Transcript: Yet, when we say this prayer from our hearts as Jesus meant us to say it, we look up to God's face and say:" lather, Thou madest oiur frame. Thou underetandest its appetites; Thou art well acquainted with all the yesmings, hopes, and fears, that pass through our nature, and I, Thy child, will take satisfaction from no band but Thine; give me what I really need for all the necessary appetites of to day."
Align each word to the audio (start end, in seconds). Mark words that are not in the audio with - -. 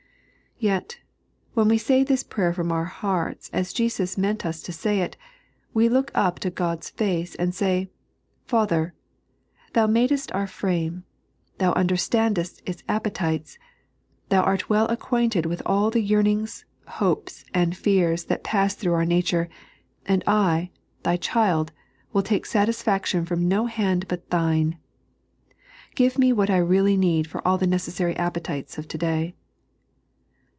Yet, 0.63 0.99
when 1.55 1.67
we 1.69 1.79
say 1.79 2.03
this 2.03 2.21
prayer 2.23 2.53
from 2.53 2.71
our 2.71 2.85
hearts 2.85 3.49
as 3.51 3.73
Jesus 3.73 4.15
meant 4.15 4.45
us 4.45 4.61
to 4.61 4.71
say 4.71 4.99
it, 4.99 5.17
we 5.73 5.89
look 5.89 6.11
up 6.13 6.37
to 6.41 6.51
God's 6.51 6.91
face 6.91 7.33
and 7.33 7.55
say:" 7.55 7.89
lather, 8.53 8.93
Thou 9.73 9.87
madest 9.87 10.29
oiur 10.29 10.47
frame. 10.47 11.03
Thou 11.57 11.73
underetandest 11.73 12.61
its 12.63 12.83
appetites; 12.87 13.57
Thou 14.29 14.43
art 14.43 14.69
well 14.69 14.85
acquainted 14.89 15.47
with 15.47 15.63
all 15.65 15.89
the 15.89 15.99
yesmings, 16.03 16.65
hopes, 16.85 17.43
and 17.55 17.75
fears, 17.75 18.25
that 18.25 18.43
pass 18.43 18.75
through 18.75 18.93
our 18.93 19.03
nature, 19.05 19.49
and 20.05 20.23
I, 20.27 20.69
Thy 21.01 21.17
child, 21.17 21.71
will 22.13 22.21
take 22.21 22.45
satisfaction 22.45 23.25
from 23.25 23.47
no 23.47 23.65
band 23.65 24.07
but 24.07 24.29
Thine; 24.29 24.77
give 25.95 26.19
me 26.19 26.31
what 26.31 26.51
I 26.51 26.57
really 26.57 26.97
need 26.97 27.25
for 27.25 27.41
all 27.47 27.57
the 27.57 27.65
necessary 27.65 28.15
appetites 28.15 28.77
of 28.77 28.87
to 28.89 28.99
day." 28.99 29.33